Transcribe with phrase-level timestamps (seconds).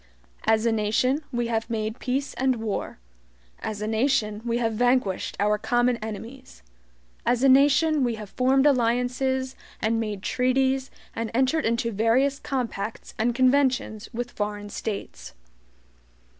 [0.47, 2.97] As a nation we have made peace and war;
[3.59, 6.63] as a nation we have vanquished our common enemies;
[7.23, 13.13] as a nation we have formed alliances, and made treaties, and entered into various compacts
[13.19, 15.35] and conventions with foreign states.